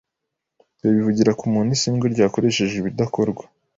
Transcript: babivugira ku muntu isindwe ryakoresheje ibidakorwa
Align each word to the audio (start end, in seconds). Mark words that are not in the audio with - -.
babivugira 0.81 1.31
ku 1.39 1.45
muntu 1.53 1.69
isindwe 1.77 2.05
ryakoresheje 2.13 2.73
ibidakorwa 2.77 3.43